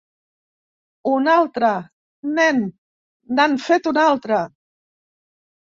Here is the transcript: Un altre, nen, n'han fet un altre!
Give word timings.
Un 1.11 1.29
altre, 1.33 1.69
nen, 2.39 2.65
n'han 3.37 3.61
fet 3.69 3.93
un 3.95 4.03
altre! 4.09 4.43